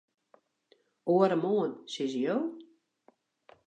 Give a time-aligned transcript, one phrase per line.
[1.15, 2.37] Oaremoarn, sizze jo?